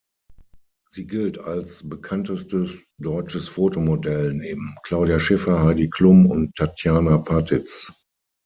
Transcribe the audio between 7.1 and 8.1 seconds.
Patitz.